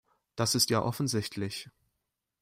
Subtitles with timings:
[0.35, 1.69] Das ist ja offensichtlich.